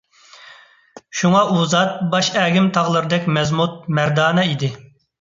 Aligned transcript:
شۇڭا 1.19 1.43
ئۇ 1.51 1.67
زات، 1.75 1.95
باش 2.15 2.31
ئەگىم 2.41 2.73
تاغلىرىدەك 2.81 3.31
مەزمۇت- 3.39 3.81
مەردانە 4.01 4.51
ئىدى. 4.53 4.77